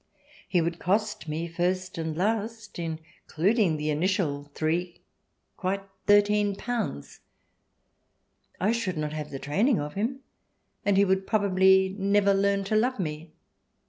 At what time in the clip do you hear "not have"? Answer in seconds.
8.97-9.29